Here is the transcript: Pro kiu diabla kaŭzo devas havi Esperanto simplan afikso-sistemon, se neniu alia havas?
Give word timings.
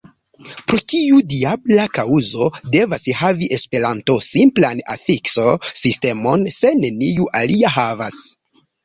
Pro 0.71 0.77
kiu 0.91 1.17
diabla 1.33 1.83
kaŭzo 1.97 2.47
devas 2.75 3.05
havi 3.17 3.49
Esperanto 3.57 4.15
simplan 4.29 4.81
afikso-sistemon, 4.95 6.47
se 6.57 6.73
neniu 6.81 7.29
alia 7.43 7.73
havas? 7.77 8.19